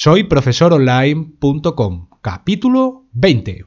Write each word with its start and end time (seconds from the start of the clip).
Soy 0.00 0.22
profesoronline.com, 0.22 2.08
capítulo 2.20 3.08
20. 3.14 3.64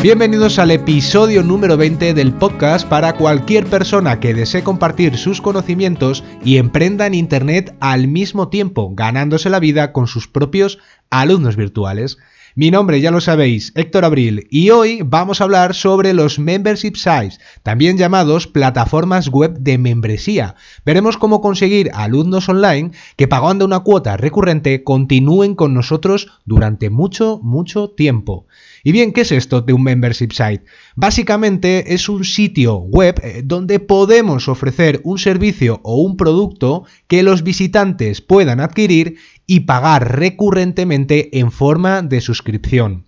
Bienvenidos 0.00 0.60
al 0.60 0.70
episodio 0.70 1.42
número 1.42 1.76
20 1.76 2.14
del 2.14 2.32
podcast 2.32 2.86
para 2.88 3.14
cualquier 3.14 3.66
persona 3.66 4.20
que 4.20 4.32
desee 4.32 4.62
compartir 4.62 5.18
sus 5.18 5.40
conocimientos 5.40 6.22
y 6.44 6.58
emprenda 6.58 7.08
en 7.08 7.14
Internet 7.14 7.74
al 7.80 8.06
mismo 8.06 8.48
tiempo, 8.48 8.92
ganándose 8.94 9.50
la 9.50 9.58
vida 9.58 9.92
con 9.92 10.06
sus 10.06 10.28
propios 10.28 10.78
alumnos 11.10 11.56
virtuales. 11.56 12.18
Mi 12.58 12.70
nombre 12.70 13.02
ya 13.02 13.10
lo 13.10 13.20
sabéis, 13.20 13.70
Héctor 13.74 14.06
Abril, 14.06 14.46
y 14.50 14.70
hoy 14.70 15.02
vamos 15.04 15.42
a 15.42 15.44
hablar 15.44 15.74
sobre 15.74 16.14
los 16.14 16.38
membership 16.38 16.94
sites, 16.94 17.38
también 17.62 17.98
llamados 17.98 18.46
plataformas 18.46 19.28
web 19.28 19.58
de 19.58 19.76
membresía. 19.76 20.54
Veremos 20.82 21.18
cómo 21.18 21.42
conseguir 21.42 21.90
alumnos 21.92 22.48
online 22.48 22.92
que 23.16 23.28
pagando 23.28 23.66
una 23.66 23.80
cuota 23.80 24.16
recurrente 24.16 24.84
continúen 24.84 25.54
con 25.54 25.74
nosotros 25.74 26.28
durante 26.46 26.88
mucho, 26.88 27.40
mucho 27.42 27.90
tiempo. 27.90 28.46
Y 28.82 28.92
bien, 28.92 29.12
¿qué 29.12 29.22
es 29.22 29.32
esto 29.32 29.60
de 29.60 29.74
un 29.74 29.82
membership 29.82 30.30
site? 30.30 30.64
Básicamente 30.94 31.92
es 31.92 32.08
un 32.08 32.24
sitio 32.24 32.76
web 32.76 33.20
eh, 33.22 33.42
donde 33.44 33.80
podemos 33.80 34.48
ofrecer 34.48 35.02
un 35.04 35.18
servicio 35.18 35.80
o 35.82 36.00
un 36.00 36.16
producto 36.16 36.84
que 37.06 37.22
los 37.22 37.42
visitantes 37.42 38.22
puedan 38.22 38.60
adquirir 38.60 39.16
y 39.46 39.60
pagar 39.60 40.18
recurrentemente 40.18 41.38
en 41.38 41.52
forma 41.52 42.02
de 42.02 42.20
suscripción. 42.20 43.06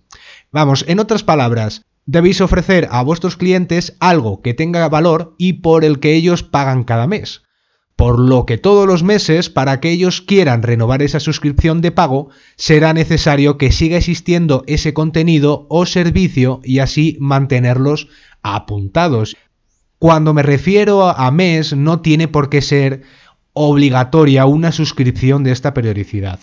Vamos, 0.51 0.85
en 0.87 0.99
otras 0.99 1.23
palabras, 1.23 1.85
debéis 2.05 2.41
ofrecer 2.41 2.87
a 2.91 3.03
vuestros 3.03 3.37
clientes 3.37 3.95
algo 3.99 4.41
que 4.41 4.53
tenga 4.53 4.87
valor 4.89 5.35
y 5.37 5.53
por 5.53 5.83
el 5.85 5.99
que 5.99 6.13
ellos 6.13 6.43
pagan 6.43 6.83
cada 6.83 7.07
mes 7.07 7.43
por 7.99 8.17
lo 8.17 8.45
que 8.45 8.57
todos 8.57 8.87
los 8.87 9.03
meses, 9.03 9.49
para 9.49 9.81
que 9.81 9.91
ellos 9.91 10.21
quieran 10.21 10.63
renovar 10.63 11.01
esa 11.01 11.19
suscripción 11.19 11.81
de 11.81 11.91
pago, 11.91 12.29
será 12.55 12.93
necesario 12.93 13.57
que 13.57 13.73
siga 13.73 13.97
existiendo 13.97 14.63
ese 14.67 14.93
contenido 14.93 15.67
o 15.69 15.85
servicio 15.85 16.61
y 16.63 16.79
así 16.79 17.17
mantenerlos 17.19 18.07
apuntados. 18.41 19.35
Cuando 19.97 20.33
me 20.33 20.43
refiero 20.43 21.09
a 21.09 21.29
mes, 21.31 21.75
no 21.75 21.99
tiene 21.99 22.29
por 22.29 22.47
qué 22.49 22.61
ser 22.61 23.01
obligatoria 23.53 24.45
una 24.45 24.71
suscripción 24.71 25.43
de 25.43 25.51
esta 25.51 25.73
periodicidad. 25.73 26.39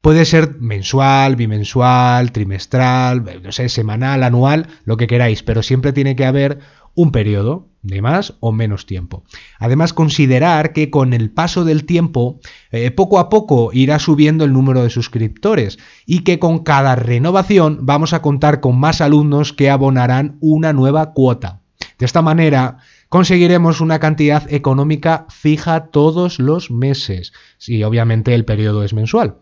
Puede 0.00 0.24
ser 0.24 0.56
mensual, 0.58 1.36
bimensual, 1.36 2.32
trimestral, 2.32 3.24
no 3.42 3.52
sé, 3.52 3.68
semanal, 3.68 4.24
anual, 4.24 4.66
lo 4.84 4.96
que 4.96 5.06
queráis, 5.06 5.44
pero 5.44 5.62
siempre 5.62 5.92
tiene 5.92 6.16
que 6.16 6.24
haber 6.24 6.58
un 6.94 7.12
periodo 7.12 7.68
de 7.82 8.02
más 8.02 8.34
o 8.40 8.52
menos 8.52 8.86
tiempo. 8.86 9.24
Además, 9.58 9.92
considerar 9.92 10.72
que 10.72 10.90
con 10.90 11.12
el 11.12 11.30
paso 11.30 11.64
del 11.64 11.84
tiempo, 11.84 12.40
eh, 12.70 12.90
poco 12.90 13.18
a 13.18 13.28
poco 13.28 13.70
irá 13.72 13.98
subiendo 13.98 14.44
el 14.44 14.52
número 14.52 14.82
de 14.82 14.90
suscriptores 14.90 15.78
y 16.04 16.20
que 16.20 16.38
con 16.38 16.60
cada 16.60 16.96
renovación 16.96 17.78
vamos 17.82 18.12
a 18.12 18.22
contar 18.22 18.60
con 18.60 18.78
más 18.78 19.00
alumnos 19.00 19.52
que 19.52 19.70
abonarán 19.70 20.36
una 20.40 20.72
nueva 20.72 21.12
cuota. 21.12 21.60
De 21.98 22.06
esta 22.06 22.22
manera, 22.22 22.78
conseguiremos 23.12 23.82
una 23.82 23.98
cantidad 23.98 24.50
económica 24.50 25.26
fija 25.28 25.88
todos 25.88 26.38
los 26.38 26.70
meses, 26.70 27.34
si 27.58 27.84
obviamente 27.84 28.34
el 28.34 28.46
periodo 28.46 28.84
es 28.84 28.94
mensual. 28.94 29.36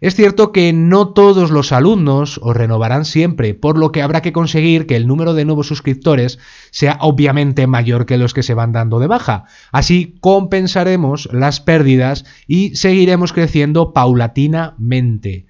Es 0.00 0.16
cierto 0.16 0.50
que 0.50 0.72
no 0.72 1.10
todos 1.10 1.52
los 1.52 1.70
alumnos 1.70 2.40
os 2.42 2.56
renovarán 2.56 3.04
siempre, 3.04 3.54
por 3.54 3.78
lo 3.78 3.92
que 3.92 4.02
habrá 4.02 4.20
que 4.20 4.32
conseguir 4.32 4.88
que 4.88 4.96
el 4.96 5.06
número 5.06 5.32
de 5.32 5.44
nuevos 5.44 5.68
suscriptores 5.68 6.40
sea 6.72 6.98
obviamente 7.02 7.68
mayor 7.68 8.04
que 8.04 8.18
los 8.18 8.34
que 8.34 8.42
se 8.42 8.54
van 8.54 8.72
dando 8.72 8.98
de 8.98 9.06
baja. 9.06 9.44
Así 9.70 10.16
compensaremos 10.20 11.28
las 11.32 11.60
pérdidas 11.60 12.24
y 12.48 12.74
seguiremos 12.74 13.32
creciendo 13.32 13.92
paulatinamente. 13.92 15.46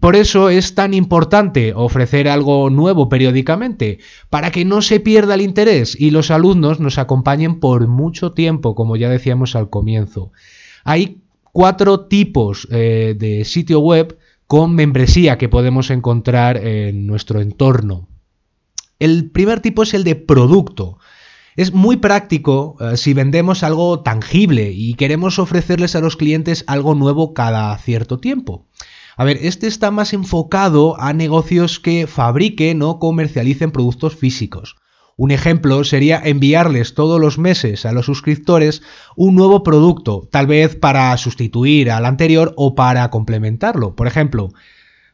Por 0.00 0.16
eso 0.16 0.50
es 0.50 0.74
tan 0.74 0.92
importante 0.92 1.72
ofrecer 1.74 2.28
algo 2.28 2.68
nuevo 2.68 3.08
periódicamente, 3.08 3.98
para 4.28 4.50
que 4.50 4.66
no 4.66 4.82
se 4.82 5.00
pierda 5.00 5.34
el 5.34 5.40
interés 5.40 5.96
y 5.98 6.10
los 6.10 6.30
alumnos 6.30 6.78
nos 6.78 6.98
acompañen 6.98 7.58
por 7.58 7.88
mucho 7.88 8.32
tiempo, 8.32 8.74
como 8.74 8.96
ya 8.96 9.08
decíamos 9.08 9.56
al 9.56 9.70
comienzo. 9.70 10.30
Hay 10.84 11.22
cuatro 11.52 12.00
tipos 12.00 12.68
eh, 12.70 13.16
de 13.18 13.46
sitio 13.46 13.80
web 13.80 14.18
con 14.46 14.74
membresía 14.74 15.38
que 15.38 15.48
podemos 15.48 15.90
encontrar 15.90 16.58
en 16.58 17.06
nuestro 17.06 17.40
entorno. 17.40 18.08
El 18.98 19.30
primer 19.30 19.60
tipo 19.60 19.84
es 19.84 19.94
el 19.94 20.04
de 20.04 20.16
producto. 20.16 20.98
Es 21.56 21.72
muy 21.72 21.96
práctico 21.96 22.76
eh, 22.80 22.96
si 22.98 23.14
vendemos 23.14 23.62
algo 23.62 24.00
tangible 24.00 24.70
y 24.70 24.94
queremos 24.94 25.38
ofrecerles 25.38 25.96
a 25.96 26.00
los 26.00 26.16
clientes 26.16 26.62
algo 26.66 26.94
nuevo 26.94 27.32
cada 27.32 27.76
cierto 27.78 28.18
tiempo. 28.18 28.66
A 29.18 29.24
ver, 29.24 29.40
este 29.42 29.66
está 29.66 29.90
más 29.90 30.12
enfocado 30.12 30.94
a 31.00 31.12
negocios 31.12 31.80
que 31.80 32.06
fabriquen 32.06 32.82
o 32.82 33.00
comercialicen 33.00 33.72
productos 33.72 34.14
físicos. 34.14 34.76
Un 35.16 35.32
ejemplo 35.32 35.82
sería 35.82 36.22
enviarles 36.24 36.94
todos 36.94 37.20
los 37.20 37.36
meses 37.36 37.84
a 37.84 37.90
los 37.90 38.06
suscriptores 38.06 38.80
un 39.16 39.34
nuevo 39.34 39.64
producto, 39.64 40.28
tal 40.30 40.46
vez 40.46 40.76
para 40.76 41.16
sustituir 41.16 41.90
al 41.90 42.06
anterior 42.06 42.54
o 42.56 42.76
para 42.76 43.10
complementarlo. 43.10 43.96
Por 43.96 44.06
ejemplo, 44.06 44.50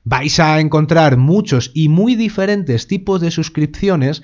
vais 0.05 0.39
a 0.39 0.61
encontrar 0.61 1.17
muchos 1.17 1.71
y 1.73 1.89
muy 1.89 2.15
diferentes 2.15 2.87
tipos 2.87 3.23
de 3.23 3.31
suscripciones 3.31 4.23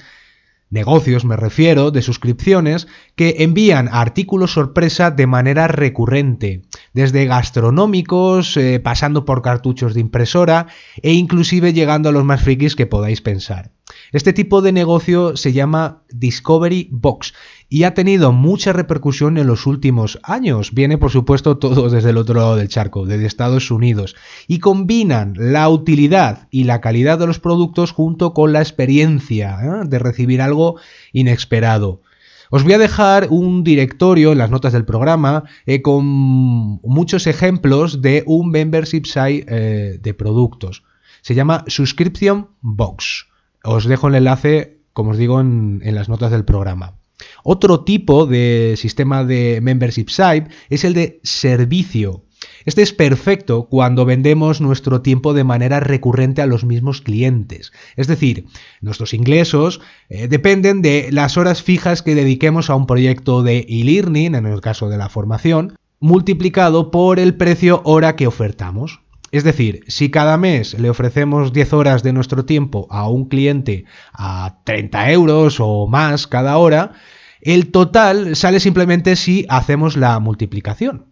negocios 0.70 1.24
me 1.24 1.36
refiero, 1.36 1.90
de 1.90 2.00
suscripciones, 2.00 2.86
que 3.16 3.36
envían 3.40 3.88
artículos 3.92 4.52
sorpresa 4.52 5.10
de 5.10 5.26
manera 5.26 5.68
recurrente, 5.68 6.62
desde 6.94 7.26
gastronómicos, 7.26 8.56
eh, 8.56 8.80
pasando 8.80 9.24
por 9.24 9.42
cartuchos 9.42 9.94
de 9.94 10.00
impresora 10.00 10.68
e 11.02 11.12
inclusive 11.12 11.72
llegando 11.72 12.08
a 12.08 12.12
los 12.12 12.24
más 12.24 12.42
frikis 12.42 12.76
que 12.76 12.86
podáis 12.86 13.20
pensar. 13.20 13.72
Este 14.12 14.32
tipo 14.32 14.62
de 14.62 14.72
negocio 14.72 15.36
se 15.36 15.52
llama 15.52 16.04
Discovery 16.10 16.88
Box 16.90 17.34
y 17.70 17.84
ha 17.84 17.94
tenido 17.94 18.32
mucha 18.32 18.74
repercusión 18.74 19.38
en 19.38 19.46
los 19.46 19.66
últimos 19.66 20.18
años. 20.22 20.74
Viene, 20.74 20.98
por 20.98 21.10
supuesto, 21.10 21.56
todo 21.56 21.88
desde 21.88 22.10
el 22.10 22.18
otro 22.18 22.34
lado 22.34 22.56
del 22.56 22.68
charco, 22.68 23.06
desde 23.06 23.24
Estados 23.24 23.70
Unidos, 23.70 24.16
y 24.48 24.58
combinan 24.58 25.34
la 25.38 25.68
utilidad 25.70 26.48
y 26.50 26.64
la 26.64 26.82
calidad 26.82 27.18
de 27.18 27.28
los 27.28 27.38
productos 27.38 27.92
junto 27.92 28.34
con 28.34 28.52
la 28.52 28.60
experiencia 28.60 29.56
¿eh? 29.62 29.88
de 29.88 29.98
recibir 29.98 30.42
algo 30.42 30.78
inesperado. 31.12 32.02
Os 32.50 32.64
voy 32.64 32.72
a 32.72 32.78
dejar 32.78 33.28
un 33.30 33.62
directorio 33.62 34.32
en 34.32 34.38
las 34.38 34.50
notas 34.50 34.72
del 34.72 34.84
programa 34.84 35.44
eh, 35.66 35.82
con 35.82 36.04
muchos 36.04 37.28
ejemplos 37.28 38.02
de 38.02 38.24
un 38.26 38.50
membership 38.50 39.04
site 39.04 39.46
eh, 39.48 39.98
de 40.02 40.14
productos. 40.14 40.82
Se 41.22 41.36
llama 41.36 41.64
Subscription 41.68 42.48
Box. 42.60 43.28
Os 43.62 43.84
dejo 43.84 44.08
el 44.08 44.16
enlace, 44.16 44.80
como 44.92 45.12
os 45.12 45.18
digo, 45.18 45.40
en, 45.40 45.80
las 45.84 46.08
notas 46.08 46.32
del 46.32 46.44
programa. 46.44 46.99
Otro 47.42 47.84
tipo 47.84 48.26
de 48.26 48.74
sistema 48.76 49.24
de 49.24 49.60
membership 49.62 50.08
site 50.08 50.48
es 50.68 50.84
el 50.84 50.94
de 50.94 51.20
servicio. 51.22 52.24
Este 52.64 52.82
es 52.82 52.92
perfecto 52.92 53.66
cuando 53.68 54.04
vendemos 54.04 54.60
nuestro 54.60 55.02
tiempo 55.02 55.34
de 55.34 55.44
manera 55.44 55.80
recurrente 55.80 56.42
a 56.42 56.46
los 56.46 56.64
mismos 56.64 57.00
clientes. 57.00 57.72
Es 57.96 58.06
decir, 58.06 58.46
nuestros 58.80 59.14
ingresos 59.14 59.80
eh, 60.08 60.28
dependen 60.28 60.82
de 60.82 61.08
las 61.10 61.36
horas 61.36 61.62
fijas 61.62 62.02
que 62.02 62.14
dediquemos 62.14 62.70
a 62.70 62.74
un 62.74 62.86
proyecto 62.86 63.42
de 63.42 63.66
e-learning, 63.68 64.34
en 64.34 64.46
el 64.46 64.60
caso 64.60 64.88
de 64.88 64.98
la 64.98 65.08
formación, 65.08 65.76
multiplicado 66.00 66.90
por 66.90 67.18
el 67.18 67.34
precio 67.34 67.82
hora 67.84 68.16
que 68.16 68.26
ofertamos. 68.26 69.00
Es 69.32 69.44
decir, 69.44 69.84
si 69.86 70.10
cada 70.10 70.36
mes 70.36 70.78
le 70.78 70.90
ofrecemos 70.90 71.52
10 71.52 71.72
horas 71.72 72.02
de 72.02 72.12
nuestro 72.12 72.44
tiempo 72.44 72.88
a 72.90 73.08
un 73.08 73.28
cliente 73.28 73.84
a 74.12 74.58
30 74.64 75.12
euros 75.12 75.58
o 75.60 75.86
más 75.86 76.26
cada 76.26 76.56
hora, 76.58 76.92
el 77.40 77.70
total 77.70 78.34
sale 78.36 78.60
simplemente 78.60 79.16
si 79.16 79.46
hacemos 79.48 79.96
la 79.96 80.18
multiplicación. 80.18 81.06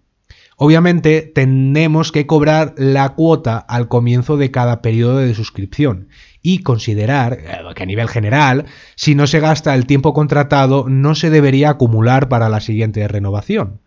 Obviamente 0.57 1.23
tenemos 1.23 2.11
que 2.11 2.27
cobrar 2.27 2.75
la 2.77 3.11
cuota 3.11 3.59
al 3.59 3.87
comienzo 3.87 4.37
de 4.37 4.51
cada 4.51 4.83
periodo 4.83 5.19
de 5.19 5.33
suscripción 5.33 6.09
y 6.43 6.65
considerar 6.65 7.35
eh, 7.35 7.59
que 7.77 7.83
a 7.85 7.87
nivel 7.87 8.09
general, 8.09 8.67
si 8.97 9.15
no 9.15 9.29
se 9.29 9.39
gasta 9.39 9.77
el 9.77 9.87
tiempo 9.87 10.13
contratado, 10.13 10.87
no 10.89 11.15
se 11.15 11.31
debería 11.31 11.71
acumular 11.71 12.29
para 12.29 12.49
la 12.49 12.61
siguiente 12.61 13.07
renovación. 13.07 13.81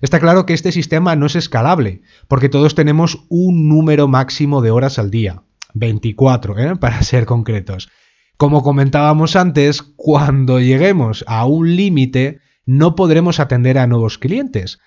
Está 0.00 0.20
claro 0.20 0.46
que 0.46 0.54
este 0.54 0.72
sistema 0.72 1.16
no 1.16 1.26
es 1.26 1.36
escalable, 1.36 2.02
porque 2.28 2.48
todos 2.48 2.74
tenemos 2.74 3.24
un 3.28 3.68
número 3.68 4.08
máximo 4.08 4.60
de 4.62 4.70
horas 4.70 4.98
al 4.98 5.10
día, 5.10 5.42
24, 5.74 6.58
¿eh? 6.58 6.76
para 6.80 7.02
ser 7.02 7.26
concretos. 7.26 7.88
Como 8.36 8.62
comentábamos 8.62 9.36
antes, 9.36 9.82
cuando 9.82 10.58
lleguemos 10.58 11.24
a 11.28 11.46
un 11.46 11.76
límite, 11.76 12.40
no 12.66 12.96
podremos 12.96 13.38
atender 13.38 13.78
a 13.78 13.86
nuevos 13.86 14.18
clientes. 14.18 14.80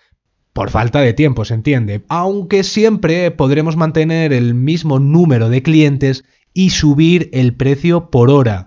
Por 0.51 0.69
falta 0.69 0.99
de 1.01 1.13
tiempo, 1.13 1.45
se 1.45 1.53
entiende. 1.53 2.03
Aunque 2.09 2.63
siempre 2.63 3.31
podremos 3.31 3.77
mantener 3.77 4.33
el 4.33 4.53
mismo 4.53 4.99
número 4.99 5.49
de 5.49 5.61
clientes 5.61 6.25
y 6.53 6.71
subir 6.71 7.29
el 7.31 7.55
precio 7.55 8.09
por 8.09 8.31
hora. 8.31 8.65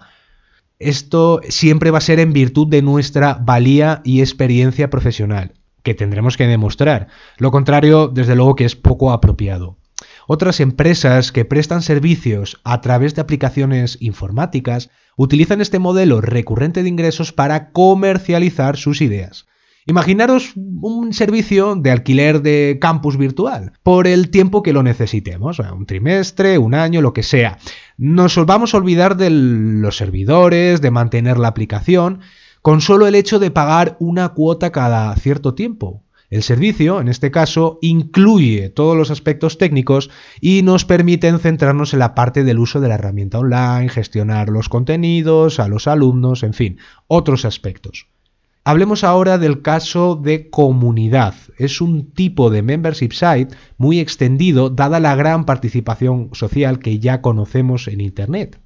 Esto 0.78 1.40
siempre 1.48 1.90
va 1.90 1.98
a 1.98 2.02
ser 2.02 2.20
en 2.20 2.32
virtud 2.32 2.68
de 2.68 2.80
nuestra 2.80 3.34
valía 3.34 4.00
y 4.04 4.20
experiencia 4.20 4.88
profesional, 4.88 5.52
que 5.82 5.94
tendremos 5.94 6.36
que 6.36 6.46
demostrar. 6.46 7.08
Lo 7.38 7.50
contrario, 7.50 8.08
desde 8.08 8.36
luego 8.36 8.54
que 8.54 8.64
es 8.64 8.76
poco 8.76 9.12
apropiado. 9.12 9.78
Otras 10.26 10.60
empresas 10.60 11.32
que 11.32 11.44
prestan 11.44 11.82
servicios 11.82 12.60
a 12.64 12.80
través 12.80 13.14
de 13.14 13.22
aplicaciones 13.22 13.98
informáticas 14.00 14.90
utilizan 15.16 15.60
este 15.60 15.78
modelo 15.78 16.20
recurrente 16.20 16.82
de 16.82 16.88
ingresos 16.88 17.32
para 17.32 17.72
comercializar 17.72 18.76
sus 18.76 19.00
ideas. 19.00 19.46
Imaginaros 19.86 20.52
un 20.56 21.12
servicio 21.12 21.74
de 21.74 21.90
alquiler 21.90 22.42
de 22.42 22.78
campus 22.80 23.16
virtual 23.16 23.72
por 23.82 24.06
el 24.06 24.30
tiempo 24.30 24.62
que 24.62 24.72
lo 24.72 24.82
necesitemos, 24.82 25.58
un 25.58 25.86
trimestre, 25.86 26.58
un 26.58 26.74
año, 26.74 27.00
lo 27.00 27.12
que 27.12 27.22
sea. 27.22 27.58
Nos 27.96 28.36
vamos 28.46 28.74
a 28.74 28.76
olvidar 28.76 29.16
de 29.16 29.30
los 29.30 29.96
servidores, 29.96 30.80
de 30.80 30.90
mantener 30.90 31.38
la 31.38 31.48
aplicación, 31.48 32.20
con 32.62 32.80
solo 32.80 33.06
el 33.06 33.14
hecho 33.14 33.38
de 33.38 33.50
pagar 33.50 33.96
una 34.00 34.30
cuota 34.30 34.70
cada 34.70 35.14
cierto 35.16 35.54
tiempo. 35.54 36.02
El 36.30 36.44
servicio, 36.44 37.00
en 37.00 37.08
este 37.08 37.32
caso, 37.32 37.78
incluye 37.82 38.68
todos 38.68 38.96
los 38.96 39.10
aspectos 39.10 39.58
técnicos 39.58 40.10
y 40.40 40.62
nos 40.62 40.84
permite 40.84 41.36
centrarnos 41.38 41.92
en 41.92 41.98
la 41.98 42.14
parte 42.14 42.44
del 42.44 42.60
uso 42.60 42.80
de 42.80 42.88
la 42.88 42.94
herramienta 42.94 43.40
online, 43.40 43.88
gestionar 43.88 44.48
los 44.48 44.68
contenidos, 44.68 45.58
a 45.58 45.66
los 45.66 45.88
alumnos, 45.88 46.44
en 46.44 46.54
fin, 46.54 46.78
otros 47.08 47.44
aspectos. 47.44 48.06
Hablemos 48.62 49.02
ahora 49.02 49.38
del 49.38 49.62
caso 49.62 50.14
de 50.14 50.50
comunidad. 50.50 51.34
Es 51.58 51.80
un 51.80 52.12
tipo 52.12 52.50
de 52.50 52.62
membership 52.62 53.10
site 53.12 53.56
muy 53.78 53.98
extendido 53.98 54.70
dada 54.70 55.00
la 55.00 55.16
gran 55.16 55.46
participación 55.46 56.28
social 56.32 56.78
que 56.78 57.00
ya 57.00 57.22
conocemos 57.22 57.88
en 57.88 58.02
Internet. 58.02 58.60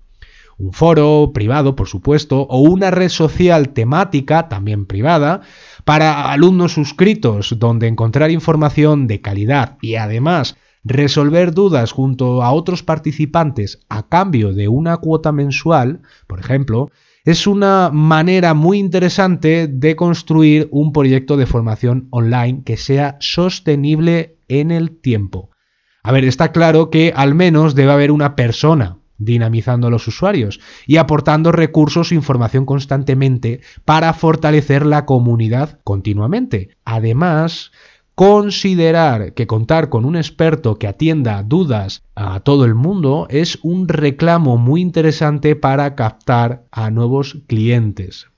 Un 0.59 0.73
foro 0.73 1.33
privado, 1.35 1.75
por 1.75 1.89
supuesto, 1.89 2.43
o 2.43 2.61
una 2.61 2.91
red 2.91 3.09
social 3.09 3.71
temática, 3.71 4.49
también 4.49 4.87
privada, 4.87 5.43
para 5.85 6.31
alumnos 6.31 6.73
suscritos, 6.73 7.59
donde 7.59 7.89
encontrar 7.89 8.31
información 8.31 9.07
de 9.07 9.21
calidad 9.21 9.77
y 9.83 9.97
además 9.97 10.57
resolver 10.85 11.53
dudas 11.53 11.93
junto 11.93 12.43
a 12.43 12.53
otros 12.53 12.83
participantes 12.83 13.81
a 13.89 14.09
cambio 14.09 14.53
de 14.53 14.69
una 14.69 14.99
cuota 14.99 15.33
mensual, 15.33 16.03
por 16.27 16.39
ejemplo, 16.39 16.91
es 17.25 17.47
una 17.47 17.91
manera 17.91 18.53
muy 18.53 18.79
interesante 18.79 19.67
de 19.67 19.97
construir 19.97 20.69
un 20.71 20.93
proyecto 20.93 21.39
de 21.39 21.47
formación 21.47 22.09
online 22.11 22.63
que 22.65 22.77
sea 22.77 23.17
sostenible 23.19 24.37
en 24.49 24.71
el 24.71 24.91
tiempo. 24.91 25.51
A 26.03 26.13
ver, 26.13 26.27
está 26.27 26.53
claro 26.53 26.91
que 26.91 27.15
al 27.17 27.35
menos 27.35 27.75
debe 27.75 27.93
haber 27.93 28.11
una 28.11 28.37
persona 28.37 28.99
dinamizando 29.19 29.87
a 29.87 29.91
los 29.91 30.07
usuarios 30.09 30.61
y 30.87 30.97
aportando 30.97 31.53
recursos 31.53 32.13
e 32.13 32.15
información 32.15 32.67
constantemente 32.67 33.61
para 33.85 34.13
fortalecer 34.13 34.85
la 34.87 35.07
comunidad 35.07 35.79
continuamente. 35.85 36.77
Además, 36.85 37.71
Considerar 38.15 39.35
que 39.35 39.49
contar 39.49 39.89
con 39.89 40.05
un 40.05 40.15
experto 40.15 40.77
que 40.77 40.87
atienda 40.87 41.43
dudas 41.43 42.05
a 42.15 42.39
todo 42.41 42.65
el 42.65 42.77
mundo 42.77 43.27
es 43.29 43.59
un 43.63 43.89
reclamo 43.89 44.57
muy 44.57 44.83
interesante 44.83 45.57
para 45.57 45.97
captar 45.97 46.65
a 46.71 46.93
nuevos 46.93 47.39
clientes. 47.49 48.29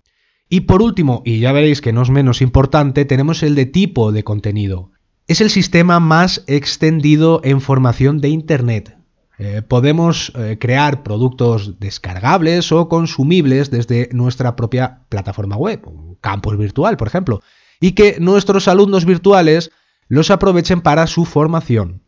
Y 0.49 0.61
por 0.61 0.81
último, 0.81 1.20
y 1.26 1.40
ya 1.40 1.52
veréis 1.52 1.82
que 1.82 1.93
no 1.93 2.00
es 2.00 2.08
menos 2.08 2.40
importante, 2.40 3.05
tenemos 3.05 3.43
el 3.43 3.55
de 3.55 3.67
tipo 3.67 4.12
de 4.12 4.25
contenido. 4.25 4.93
Es 5.26 5.43
el 5.43 5.50
sistema 5.50 6.00
más 6.00 6.43
extendido 6.46 7.43
en 7.44 7.61
formación 7.61 8.22
de 8.22 8.31
Internet. 8.31 8.96
Eh, 9.38 9.61
podemos 9.61 10.33
eh, 10.35 10.56
crear 10.59 11.03
productos 11.03 11.79
descargables 11.79 12.73
o 12.73 12.88
consumibles 12.88 13.71
desde 13.71 14.09
nuestra 14.12 14.56
propia 14.56 15.00
plataforma 15.11 15.56
web, 15.56 15.87
un 15.87 16.15
campus 16.23 16.56
virtual, 16.56 16.97
por 16.97 17.09
ejemplo, 17.09 17.43
y 17.79 17.93
que 17.93 18.17
nuestros 18.19 18.67
alumnos 18.67 19.05
virtuales 19.05 19.71
los 20.09 20.31
aprovechen 20.31 20.81
para 20.81 21.06
su 21.06 21.27
formación. 21.27 22.03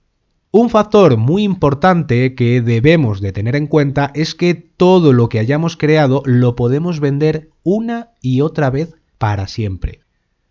Un 0.50 0.70
factor 0.70 1.18
muy 1.18 1.42
importante 1.42 2.34
que 2.34 2.62
debemos 2.62 3.20
de 3.20 3.32
tener 3.32 3.54
en 3.54 3.66
cuenta 3.66 4.10
es 4.14 4.34
que 4.34 4.54
todo 4.54 5.12
lo 5.12 5.28
que 5.28 5.38
hayamos 5.38 5.76
creado 5.76 6.22
lo 6.24 6.56
podemos 6.56 7.00
vender 7.00 7.50
una 7.62 8.12
y 8.22 8.40
otra 8.40 8.70
vez 8.70 8.94
para 9.18 9.46
siempre. 9.46 10.00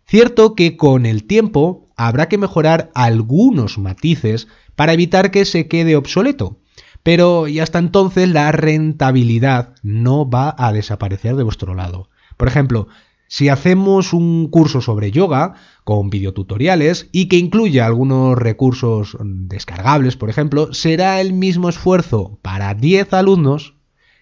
Cierto 0.06 0.54
que 0.54 0.76
con 0.76 1.04
el 1.04 1.24
tiempo 1.24 1.88
habrá 1.96 2.28
que 2.28 2.38
mejorar 2.38 2.92
algunos 2.94 3.76
matices 3.76 4.46
para 4.76 4.92
evitar 4.92 5.32
que 5.32 5.44
se 5.44 5.66
quede 5.66 5.96
obsoleto, 5.96 6.60
pero 7.08 7.48
y 7.48 7.58
hasta 7.60 7.78
entonces 7.78 8.28
la 8.28 8.52
rentabilidad 8.52 9.74
no 9.82 10.28
va 10.28 10.54
a 10.58 10.74
desaparecer 10.74 11.36
de 11.36 11.42
vuestro 11.42 11.74
lado. 11.74 12.10
Por 12.36 12.48
ejemplo, 12.48 12.88
si 13.28 13.48
hacemos 13.48 14.12
un 14.12 14.48
curso 14.50 14.82
sobre 14.82 15.10
yoga 15.10 15.54
con 15.84 16.10
videotutoriales 16.10 17.08
y 17.10 17.28
que 17.28 17.38
incluya 17.38 17.86
algunos 17.86 18.36
recursos 18.36 19.16
descargables, 19.22 20.18
por 20.18 20.28
ejemplo, 20.28 20.74
será 20.74 21.22
el 21.22 21.32
mismo 21.32 21.70
esfuerzo 21.70 22.38
para 22.42 22.74
10 22.74 23.14
alumnos 23.14 23.72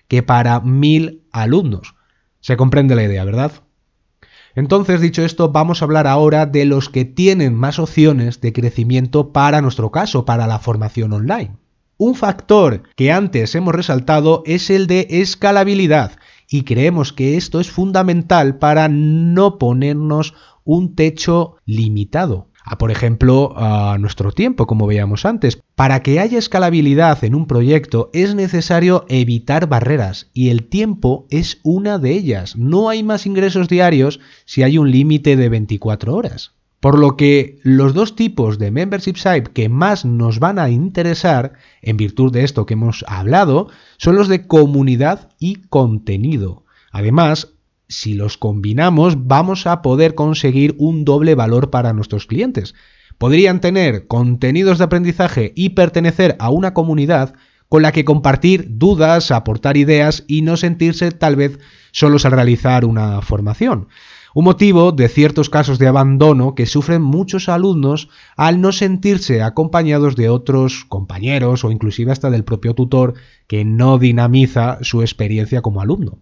que 0.07 0.23
para 0.23 0.61
1000 0.61 1.25
alumnos. 1.33 1.97
Se 2.39 2.57
comprende 2.57 2.95
la 2.95 3.03
idea, 3.03 3.25
¿verdad? 3.25 3.51
Entonces, 4.55 5.01
dicho 5.01 5.25
esto, 5.25 5.51
vamos 5.51 5.83
a 5.83 5.87
hablar 5.87 6.07
ahora 6.07 6.47
de 6.47 6.65
los 6.65 6.89
que 6.89 7.05
tienen 7.05 7.53
más 7.53 7.81
opciones 7.81 8.41
de 8.41 8.53
crecimiento 8.53 9.33
para 9.33 9.61
nuestro 9.61 9.91
caso, 9.91 10.25
para 10.25 10.47
la 10.47 10.61
formación 10.61 11.13
online. 11.13 11.66
Un 11.99 12.15
factor 12.15 12.83
que 12.95 13.11
antes 13.11 13.55
hemos 13.55 13.75
resaltado 13.75 14.43
es 14.47 14.71
el 14.71 14.87
de 14.87 15.07
escalabilidad 15.11 16.19
y 16.49 16.63
creemos 16.63 17.13
que 17.13 17.37
esto 17.37 17.59
es 17.59 17.71
fundamental 17.71 18.59
para 18.59 18.89
no 18.89 19.59
ponernos 19.59 20.35
un 20.65 20.95
techo 20.95 21.57
limitado 21.65 22.49
por 22.79 22.91
ejemplo, 22.91 23.55
a 23.57 23.97
nuestro 23.99 24.33
tiempo, 24.33 24.67
como 24.67 24.89
veíamos 24.89 25.25
antes. 25.25 25.63
Para 25.77 26.03
que 26.03 26.19
haya 26.19 26.39
escalabilidad 26.39 27.23
en 27.23 27.37
un 27.37 27.47
proyecto 27.47 28.11
es 28.13 28.35
necesario 28.35 29.05
evitar 29.09 29.69
barreras 29.69 30.29
y 30.35 30.49
el 30.49 30.65
tiempo 30.65 31.27
es 31.31 31.61
una 31.63 31.99
de 31.99 32.13
ellas. 32.13 32.57
No 32.57 32.89
hay 32.89 33.05
más 33.05 33.25
ingresos 33.27 33.69
diarios 33.69 34.19
si 34.45 34.65
hay 34.65 34.79
un 34.79 34.91
límite 34.91 35.37
de 35.37 35.49
24 35.49 36.15
horas. 36.15 36.56
Por 36.81 36.99
lo 36.99 37.17
que 37.17 37.59
los 37.63 37.95
dos 37.95 38.15
tipos 38.17 38.59
de 38.59 38.71
membership 38.71 39.17
site 39.17 39.51
que 39.53 39.69
más 39.69 40.05
nos 40.05 40.39
van 40.39 40.59
a 40.59 40.69
interesar, 40.69 41.55
en 41.83 41.97
virtud 41.97 42.33
de 42.33 42.45
esto 42.45 42.67
que 42.67 42.75
hemos 42.75 43.05
hablado, 43.09 43.69
son 43.97 44.17
los 44.17 44.29
de 44.29 44.47
comunidad 44.47 45.31
y 45.39 45.57
contenido. 45.69 46.65
Además, 46.93 47.55
si 47.89 48.15
los 48.15 48.37
combinamos, 48.37 49.27
vamos 49.27 49.67
a 49.67 49.81
poder 49.81 50.15
conseguir 50.15 50.75
un 50.79 51.05
doble 51.05 51.35
valor 51.35 51.71
para 51.71 51.93
nuestros 51.93 52.27
clientes. 52.27 52.75
Podrían 53.17 53.61
tener 53.61 54.07
contenidos 54.07 54.79
de 54.79 54.85
aprendizaje 54.85 55.53
y 55.57 55.71
pertenecer 55.71 56.37
a 56.39 56.51
una 56.51 56.75
comunidad 56.75 57.35
con 57.69 57.83
la 57.83 57.91
que 57.91 58.05
compartir 58.05 58.67
dudas, 58.79 59.31
aportar 59.31 59.77
ideas 59.77 60.25
y 60.29 60.43
no 60.43 60.57
sentirse 60.57 61.11
tal 61.11 61.37
vez 61.37 61.59
solos 61.91 62.27
al 62.27 62.33
realizar 62.33 62.85
una 62.85 63.23
formación 63.23 63.89
un 64.37 64.45
motivo 64.45 64.93
de 64.93 65.09
ciertos 65.09 65.49
casos 65.49 65.79
de 65.79 65.87
abandono 65.87 66.55
que 66.55 66.67
sufren 66.67 67.01
muchos 67.01 67.49
alumnos 67.49 68.11
al 68.37 68.61
no 68.61 68.71
sentirse 68.71 69.43
acompañados 69.43 70.15
de 70.15 70.29
otros 70.29 70.85
compañeros 70.85 71.65
o 71.65 71.71
inclusive 71.71 72.13
hasta 72.13 72.29
del 72.29 72.45
propio 72.45 72.75
tutor 72.75 73.15
que 73.47 73.65
no 73.65 73.97
dinamiza 73.97 74.77
su 74.83 75.01
experiencia 75.01 75.63
como 75.63 75.81
alumno. 75.81 76.19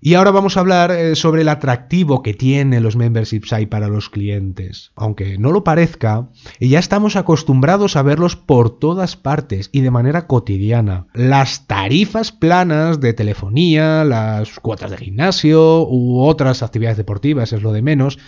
Y 0.00 0.14
ahora 0.14 0.30
vamos 0.30 0.56
a 0.56 0.60
hablar 0.60 0.92
eh, 0.92 1.16
sobre 1.16 1.42
el 1.42 1.48
atractivo 1.48 2.22
que 2.22 2.32
tienen 2.32 2.84
los 2.84 2.94
memberships 2.94 3.52
hay 3.52 3.66
para 3.66 3.88
los 3.88 4.08
clientes. 4.08 4.92
Aunque 4.94 5.38
no 5.38 5.50
lo 5.50 5.64
parezca, 5.64 6.28
ya 6.60 6.78
estamos 6.78 7.16
acostumbrados 7.16 7.96
a 7.96 8.02
verlos 8.02 8.36
por 8.36 8.78
todas 8.78 9.16
partes 9.16 9.70
y 9.72 9.80
de 9.80 9.90
manera 9.90 10.28
cotidiana. 10.28 11.06
Las 11.14 11.66
tarifas 11.66 12.30
planas 12.30 13.00
de 13.00 13.12
telefonía, 13.12 14.04
las 14.04 14.60
cuotas 14.60 14.92
de 14.92 14.98
gimnasio 14.98 15.88
u 15.88 16.20
otras 16.20 16.62
actividades 16.62 16.96
deportivas 16.96 17.52
es 17.52 17.62
lo 17.62 17.72
de 17.72 17.82
menos, 17.82 18.18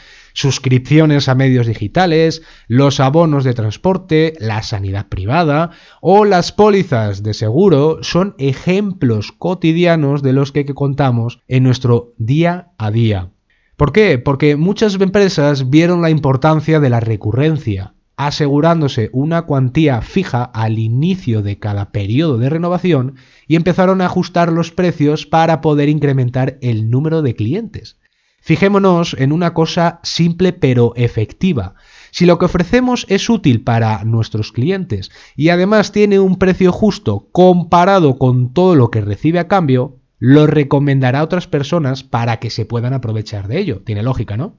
suscripciones 0.41 1.29
a 1.29 1.35
medios 1.35 1.67
digitales, 1.67 2.43
los 2.67 2.99
abonos 2.99 3.45
de 3.45 3.53
transporte, 3.53 4.33
la 4.41 4.63
sanidad 4.63 5.09
privada 5.09 5.71
o 6.01 6.25
las 6.25 6.51
pólizas 6.51 7.23
de 7.23 7.35
seguro 7.35 7.99
son 8.03 8.35
ejemplos 8.39 9.33
cotidianos 9.33 10.23
de 10.23 10.33
los 10.33 10.51
que 10.51 10.65
contamos 10.65 11.41
en 11.47 11.65
nuestro 11.65 12.15
día 12.17 12.71
a 12.79 12.91
día. 12.91 13.31
¿Por 13.77 13.93
qué? 13.93 14.19
Porque 14.19 14.57
muchas 14.57 14.99
empresas 14.99 15.69
vieron 15.69 16.01
la 16.01 16.11
importancia 16.11 16.81
de 16.81 16.91
la 16.91 17.01
recurrencia, 17.01 17.95
asegurándose 18.17 19.11
una 19.13 19.43
cuantía 19.43 20.01
fija 20.01 20.45
al 20.45 20.79
inicio 20.79 21.43
de 21.43 21.59
cada 21.59 21.93
periodo 21.93 22.39
de 22.39 22.49
renovación 22.49 23.17
y 23.47 23.57
empezaron 23.57 24.01
a 24.01 24.07
ajustar 24.07 24.53
los 24.53 24.71
precios 24.71 25.27
para 25.27 25.61
poder 25.61 25.91
incrementar 25.91 26.59
el 26.63 26.91
número 26.91 27.21
de 27.21 27.35
clientes. 27.35 28.00
Fijémonos 28.41 29.15
en 29.19 29.33
una 29.33 29.55
cosa 29.55 30.01
simple 30.03 30.53
pero 30.53 30.93
efectiva. 30.97 31.75
Si 32.11 32.27
lo 32.27 32.39
que 32.39 32.47
ofrecemos 32.47 33.07
es 33.09 33.29
útil 33.29 33.63
para 33.63 34.03
nuestros 34.05 34.51
clientes 34.51 35.11
y 35.37 35.51
además 35.51 35.93
tiene 35.93 36.19
un 36.19 36.37
precio 36.37 36.73
justo 36.73 37.29
comparado 37.33 38.19
con 38.19 38.53
todo 38.53 38.75
lo 38.75 38.91
que 38.91 39.03
recibe 39.03 39.39
a 39.39 39.49
cambio, 39.49 39.99
lo 40.19 40.47
recomendará 40.47 41.21
a 41.21 41.25
otras 41.25 41.47
personas 41.47 42.03
para 42.03 42.39
que 42.39 42.51
se 42.51 42.65
puedan 42.65 42.95
aprovechar 42.95 43.49
de 43.49 43.59
ello. 43.59 43.83
Tiene 43.85 44.03
lógica, 44.03 44.37
¿no? 44.37 44.57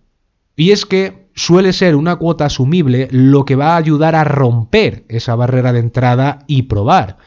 Y 0.55 0.71
es 0.71 0.85
que 0.85 1.29
suele 1.33 1.73
ser 1.73 1.95
una 1.95 2.17
cuota 2.17 2.45
asumible 2.45 3.07
lo 3.11 3.45
que 3.45 3.55
va 3.55 3.73
a 3.73 3.77
ayudar 3.77 4.15
a 4.15 4.23
romper 4.23 5.05
esa 5.07 5.35
barrera 5.35 5.73
de 5.73 5.79
entrada 5.79 6.39
y 6.47 6.63
probar. 6.63 7.17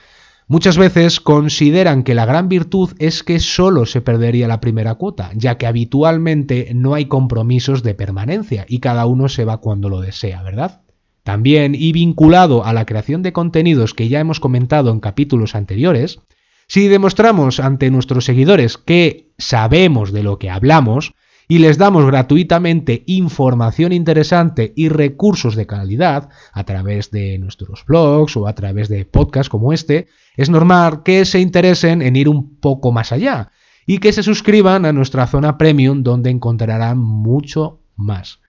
Muchas 0.54 0.78
veces 0.78 1.18
consideran 1.18 2.04
que 2.04 2.14
la 2.14 2.26
gran 2.26 2.48
virtud 2.48 2.92
es 3.00 3.24
que 3.24 3.40
solo 3.40 3.86
se 3.86 4.00
perdería 4.00 4.46
la 4.46 4.60
primera 4.60 4.94
cuota, 4.94 5.32
ya 5.34 5.58
que 5.58 5.66
habitualmente 5.66 6.70
no 6.76 6.94
hay 6.94 7.06
compromisos 7.06 7.82
de 7.82 7.96
permanencia 7.96 8.64
y 8.68 8.78
cada 8.78 9.04
uno 9.06 9.28
se 9.28 9.44
va 9.44 9.56
cuando 9.56 9.88
lo 9.88 10.00
desea, 10.00 10.44
¿verdad? 10.44 10.82
También, 11.24 11.74
y 11.74 11.90
vinculado 11.90 12.64
a 12.64 12.72
la 12.72 12.86
creación 12.86 13.20
de 13.22 13.32
contenidos 13.32 13.94
que 13.94 14.08
ya 14.08 14.20
hemos 14.20 14.38
comentado 14.38 14.92
en 14.92 15.00
capítulos 15.00 15.56
anteriores, 15.56 16.20
si 16.68 16.86
demostramos 16.86 17.58
ante 17.58 17.90
nuestros 17.90 18.24
seguidores 18.24 18.78
que 18.78 19.32
sabemos 19.38 20.12
de 20.12 20.22
lo 20.22 20.38
que 20.38 20.50
hablamos, 20.50 21.14
y 21.48 21.58
les 21.58 21.78
damos 21.78 22.06
gratuitamente 22.06 23.02
información 23.06 23.92
interesante 23.92 24.72
y 24.76 24.88
recursos 24.88 25.56
de 25.56 25.66
calidad 25.66 26.30
a 26.52 26.64
través 26.64 27.10
de 27.10 27.38
nuestros 27.38 27.84
blogs 27.84 28.36
o 28.36 28.46
a 28.46 28.54
través 28.54 28.88
de 28.88 29.04
podcasts 29.04 29.50
como 29.50 29.72
este, 29.72 30.06
es 30.36 30.50
normal 30.50 31.02
que 31.02 31.24
se 31.24 31.40
interesen 31.40 32.02
en 32.02 32.16
ir 32.16 32.28
un 32.28 32.56
poco 32.56 32.92
más 32.92 33.12
allá 33.12 33.50
y 33.86 33.98
que 33.98 34.12
se 34.12 34.22
suscriban 34.22 34.84
a 34.86 34.92
nuestra 34.92 35.26
zona 35.26 35.58
premium 35.58 36.02
donde 36.02 36.30
encontrarán 36.30 36.98
mucho 36.98 37.80
más. 37.96 38.40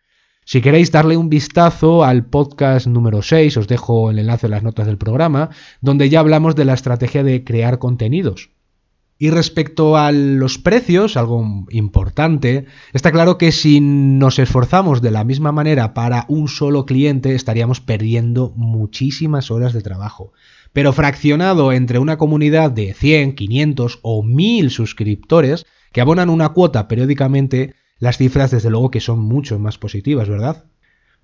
Si 0.47 0.61
queréis 0.61 0.91
darle 0.91 1.17
un 1.17 1.29
vistazo 1.29 2.03
al 2.03 2.25
podcast 2.25 2.85
número 2.85 3.23
6, 3.23 3.57
os 3.57 3.67
dejo 3.67 4.11
el 4.11 4.19
enlace 4.19 4.45
en 4.45 4.51
las 4.51 4.63
notas 4.63 4.85
del 4.85 4.99
programa, 4.99 5.49
donde 5.81 6.07
ya 6.09 6.19
hablamos 6.19 6.55
de 6.55 6.65
la 6.65 6.75
estrategia 6.75 7.23
de 7.23 7.43
crear 7.43 7.79
contenidos. 7.79 8.51
Y 9.17 9.29
respecto 9.29 9.95
a 9.97 10.11
los 10.11 10.57
precios, 10.57 11.15
algo 11.15 11.65
importante, 11.69 12.65
está 12.91 13.11
claro 13.11 13.37
que 13.37 13.51
si 13.51 13.79
nos 13.79 14.39
esforzamos 14.39 15.01
de 15.01 15.11
la 15.11 15.23
misma 15.23 15.51
manera 15.51 15.93
para 15.93 16.25
un 16.27 16.47
solo 16.49 16.85
cliente 16.85 17.33
estaríamos 17.33 17.79
perdiendo 17.79 18.51
muchísimas 18.55 19.51
horas 19.51 19.73
de 19.73 19.81
trabajo. 19.81 20.33
Pero 20.75 20.91
fraccionado 20.91 21.71
entre 21.71 21.99
una 21.99 22.17
comunidad 22.17 22.69
de 22.69 22.93
100, 22.93 23.35
500 23.35 23.99
o 24.01 24.23
1000 24.23 24.71
suscriptores 24.71 25.65
que 25.93 26.01
abonan 26.01 26.29
una 26.29 26.49
cuota 26.49 26.89
periódicamente, 26.89 27.75
las 27.97 28.17
cifras 28.17 28.51
desde 28.51 28.69
luego 28.69 28.91
que 28.91 28.99
son 28.99 29.21
mucho 29.21 29.57
más 29.57 29.77
positivas, 29.77 30.27
¿verdad? 30.27 30.65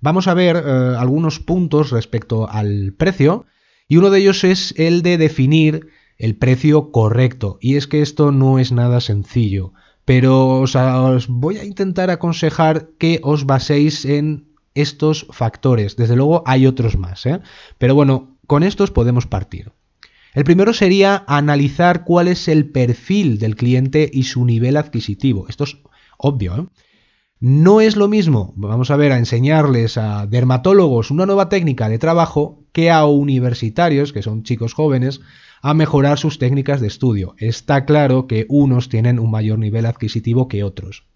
Vamos 0.00 0.26
a 0.26 0.32
ver 0.32 0.56
eh, 0.56 0.94
algunos 0.98 1.38
puntos 1.38 1.90
respecto 1.90 2.48
al 2.48 2.94
precio 2.96 3.44
y 3.88 3.98
uno 3.98 4.08
de 4.08 4.20
ellos 4.20 4.42
es 4.42 4.72
el 4.78 5.02
de 5.02 5.18
definir 5.18 5.88
el 6.16 6.34
precio 6.34 6.90
correcto. 6.90 7.58
Y 7.60 7.76
es 7.76 7.86
que 7.86 8.00
esto 8.00 8.32
no 8.32 8.58
es 8.58 8.72
nada 8.72 9.02
sencillo. 9.02 9.74
Pero 10.06 10.60
os, 10.60 11.28
voy 11.28 11.58
a 11.58 11.64
intentar 11.64 12.08
aconsejar 12.08 12.88
que 12.98 13.20
os 13.22 13.44
baséis 13.44 14.06
en 14.06 14.46
estos 14.72 15.26
factores. 15.30 15.96
Desde 15.96 16.16
luego 16.16 16.42
hay 16.46 16.66
otros 16.66 16.96
más. 16.96 17.26
¿eh? 17.26 17.40
Pero 17.76 17.94
bueno, 17.94 18.31
con 18.52 18.64
estos 18.64 18.90
podemos 18.90 19.26
partir. 19.26 19.72
El 20.34 20.44
primero 20.44 20.74
sería 20.74 21.24
analizar 21.26 22.04
cuál 22.04 22.28
es 22.28 22.48
el 22.48 22.68
perfil 22.70 23.38
del 23.38 23.56
cliente 23.56 24.10
y 24.12 24.24
su 24.24 24.44
nivel 24.44 24.76
adquisitivo. 24.76 25.46
Esto 25.48 25.64
es 25.64 25.78
obvio. 26.18 26.56
¿eh? 26.58 26.66
No 27.40 27.80
es 27.80 27.96
lo 27.96 28.08
mismo, 28.08 28.52
vamos 28.54 28.90
a 28.90 28.96
ver, 28.96 29.12
a 29.12 29.16
enseñarles 29.16 29.96
a 29.96 30.26
dermatólogos 30.26 31.10
una 31.10 31.24
nueva 31.24 31.48
técnica 31.48 31.88
de 31.88 31.98
trabajo 31.98 32.62
que 32.72 32.90
a 32.90 33.06
universitarios, 33.06 34.12
que 34.12 34.20
son 34.20 34.42
chicos 34.42 34.74
jóvenes, 34.74 35.22
a 35.62 35.72
mejorar 35.72 36.18
sus 36.18 36.38
técnicas 36.38 36.82
de 36.82 36.88
estudio. 36.88 37.34
Está 37.38 37.86
claro 37.86 38.26
que 38.26 38.44
unos 38.50 38.90
tienen 38.90 39.18
un 39.18 39.30
mayor 39.30 39.60
nivel 39.60 39.86
adquisitivo 39.86 40.46
que 40.48 40.62
otros. 40.62 41.06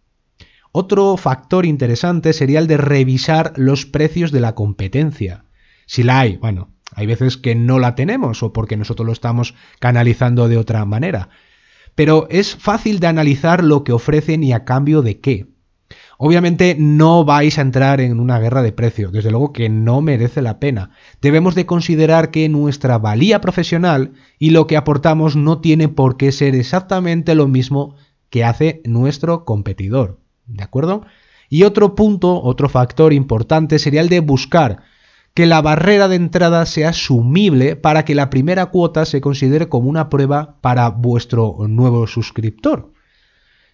Otro 0.72 1.18
factor 1.18 1.66
interesante 1.66 2.32
sería 2.32 2.60
el 2.60 2.66
de 2.66 2.78
revisar 2.78 3.52
los 3.56 3.84
precios 3.84 4.32
de 4.32 4.40
la 4.40 4.54
competencia. 4.54 5.44
Si 5.84 6.02
la 6.02 6.20
hay, 6.20 6.38
bueno, 6.38 6.70
hay 6.94 7.06
veces 7.06 7.36
que 7.36 7.54
no 7.54 7.78
la 7.78 7.94
tenemos 7.94 8.42
o 8.42 8.52
porque 8.52 8.76
nosotros 8.76 9.06
lo 9.06 9.12
estamos 9.12 9.54
canalizando 9.80 10.48
de 10.48 10.58
otra 10.58 10.84
manera. 10.84 11.28
Pero 11.94 12.26
es 12.30 12.54
fácil 12.54 13.00
de 13.00 13.06
analizar 13.06 13.64
lo 13.64 13.82
que 13.82 13.92
ofrecen 13.92 14.44
y 14.44 14.52
a 14.52 14.64
cambio 14.64 15.02
de 15.02 15.20
qué. 15.20 15.46
Obviamente 16.18 16.76
no 16.78 17.24
vais 17.24 17.58
a 17.58 17.62
entrar 17.62 18.00
en 18.00 18.20
una 18.20 18.38
guerra 18.38 18.62
de 18.62 18.72
precios, 18.72 19.12
desde 19.12 19.30
luego 19.30 19.52
que 19.52 19.68
no 19.68 20.00
merece 20.00 20.40
la 20.40 20.58
pena. 20.58 20.90
Debemos 21.20 21.54
de 21.54 21.66
considerar 21.66 22.30
que 22.30 22.48
nuestra 22.48 22.98
valía 22.98 23.40
profesional 23.40 24.12
y 24.38 24.50
lo 24.50 24.66
que 24.66 24.76
aportamos 24.76 25.36
no 25.36 25.60
tiene 25.60 25.88
por 25.88 26.16
qué 26.16 26.32
ser 26.32 26.54
exactamente 26.54 27.34
lo 27.34 27.48
mismo 27.48 27.96
que 28.30 28.44
hace 28.44 28.80
nuestro 28.84 29.44
competidor. 29.44 30.18
¿De 30.46 30.62
acuerdo? 30.62 31.04
Y 31.48 31.64
otro 31.64 31.94
punto, 31.94 32.42
otro 32.42 32.68
factor 32.68 33.12
importante 33.12 33.78
sería 33.78 34.00
el 34.00 34.08
de 34.08 34.20
buscar 34.20 34.82
que 35.36 35.44
la 35.44 35.60
barrera 35.60 36.08
de 36.08 36.16
entrada 36.16 36.64
sea 36.64 36.88
asumible 36.88 37.76
para 37.76 38.06
que 38.06 38.14
la 38.14 38.30
primera 38.30 38.64
cuota 38.66 39.04
se 39.04 39.20
considere 39.20 39.68
como 39.68 39.90
una 39.90 40.08
prueba 40.08 40.56
para 40.62 40.88
vuestro 40.88 41.56
nuevo 41.68 42.06
suscriptor. 42.06 42.90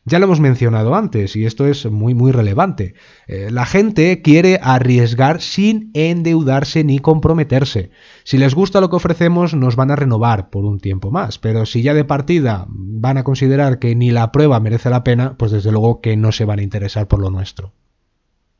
Ya 0.04 0.18
lo 0.18 0.24
hemos 0.24 0.40
mencionado 0.40 0.96
antes 0.96 1.36
y 1.36 1.46
esto 1.46 1.68
es 1.68 1.88
muy 1.88 2.14
muy 2.14 2.32
relevante. 2.32 2.94
Eh, 3.28 3.50
la 3.52 3.64
gente 3.64 4.22
quiere 4.22 4.58
arriesgar 4.60 5.40
sin 5.40 5.92
endeudarse 5.94 6.82
ni 6.82 6.98
comprometerse. 6.98 7.90
Si 8.24 8.38
les 8.38 8.56
gusta 8.56 8.80
lo 8.80 8.90
que 8.90 8.96
ofrecemos 8.96 9.54
nos 9.54 9.76
van 9.76 9.92
a 9.92 9.96
renovar 9.96 10.50
por 10.50 10.64
un 10.64 10.80
tiempo 10.80 11.12
más, 11.12 11.38
pero 11.38 11.64
si 11.64 11.82
ya 11.82 11.94
de 11.94 12.04
partida 12.04 12.66
van 12.68 13.18
a 13.18 13.22
considerar 13.22 13.78
que 13.78 13.94
ni 13.94 14.10
la 14.10 14.32
prueba 14.32 14.58
merece 14.58 14.90
la 14.90 15.04
pena, 15.04 15.36
pues 15.38 15.52
desde 15.52 15.70
luego 15.70 16.00
que 16.00 16.16
no 16.16 16.32
se 16.32 16.44
van 16.44 16.58
a 16.58 16.62
interesar 16.64 17.06
por 17.06 17.20
lo 17.20 17.30
nuestro. 17.30 17.72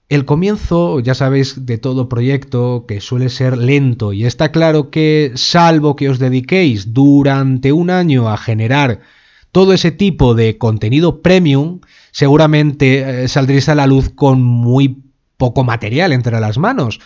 El 0.09 0.25
comienzo, 0.27 1.01
ya 1.01 1.15
sabéis, 1.15 1.65
de 1.65 1.79
todo 1.79 2.09
proyecto 2.09 2.85
que 2.87 3.01
suele 3.01 3.31
ser 3.31 3.57
lento 3.57 4.13
y 4.13 4.27
está 4.27 4.53
claro 4.53 4.91
que 4.91 5.33
salvo 5.37 5.97
que 5.97 6.11
os 6.11 6.19
dediquéis 6.19 6.93
durante 6.93 7.73
un 7.73 7.89
año 7.89 8.29
a 8.29 8.37
generar 8.37 9.01
todo 9.53 9.73
ese 9.73 9.91
tipo 9.91 10.35
de 10.35 10.59
contenido 10.59 11.23
premium, 11.23 11.81
seguramente 12.11 13.25
eh, 13.25 13.29
saldréis 13.29 13.69
a 13.69 13.75
la 13.75 13.87
luz 13.87 14.11
con 14.11 14.43
muy 14.43 15.03
poco 15.37 15.65
material 15.65 16.13
entre 16.13 16.41
las 16.41 16.59
manos. 16.59 17.01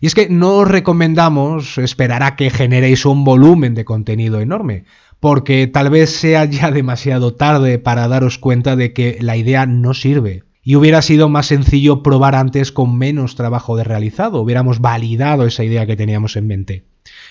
Y 0.00 0.06
es 0.06 0.16
que 0.16 0.28
no 0.28 0.56
os 0.58 0.68
recomendamos 0.68 1.78
esperar 1.78 2.24
a 2.24 2.34
que 2.34 2.50
generéis 2.50 3.06
un 3.06 3.24
volumen 3.24 3.74
de 3.74 3.84
contenido 3.84 4.40
enorme, 4.40 4.84
porque 5.20 5.68
tal 5.68 5.90
vez 5.90 6.10
sea 6.10 6.44
ya 6.44 6.72
demasiado 6.72 7.34
tarde 7.34 7.78
para 7.78 8.08
daros 8.08 8.38
cuenta 8.38 8.74
de 8.74 8.92
que 8.92 9.18
la 9.20 9.36
idea 9.36 9.66
no 9.66 9.94
sirve. 9.94 10.42
Y 10.62 10.76
hubiera 10.76 11.02
sido 11.02 11.28
más 11.28 11.46
sencillo 11.46 12.02
probar 12.02 12.34
antes 12.36 12.70
con 12.70 12.96
menos 12.96 13.34
trabajo 13.34 13.76
de 13.76 13.84
realizado, 13.84 14.40
hubiéramos 14.40 14.80
validado 14.80 15.44
esa 15.44 15.64
idea 15.64 15.86
que 15.86 15.96
teníamos 15.96 16.36
en 16.36 16.46
mente. 16.46 16.84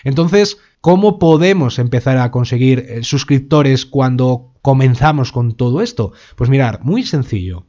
Entonces, 0.03 0.57
¿cómo 0.81 1.19
podemos 1.19 1.79
empezar 1.79 2.17
a 2.17 2.31
conseguir 2.31 2.79
eh, 2.79 3.03
suscriptores 3.03 3.85
cuando 3.85 4.53
comenzamos 4.61 5.31
con 5.31 5.53
todo 5.53 5.81
esto? 5.81 6.11
Pues 6.35 6.49
mirar, 6.49 6.83
muy 6.83 7.03
sencillo. 7.03 7.65